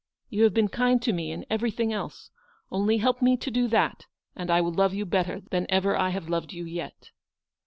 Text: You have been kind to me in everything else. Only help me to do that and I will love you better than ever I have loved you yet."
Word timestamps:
You 0.31 0.45
have 0.45 0.53
been 0.55 0.67
kind 0.67 0.99
to 1.03 1.13
me 1.13 1.31
in 1.31 1.45
everything 1.47 1.93
else. 1.93 2.31
Only 2.71 2.97
help 2.97 3.21
me 3.21 3.37
to 3.37 3.51
do 3.51 3.67
that 3.67 4.07
and 4.35 4.49
I 4.49 4.59
will 4.59 4.73
love 4.73 4.95
you 4.95 5.05
better 5.05 5.41
than 5.51 5.67
ever 5.69 5.95
I 5.95 6.09
have 6.09 6.27
loved 6.27 6.53
you 6.53 6.65
yet." 6.65 7.11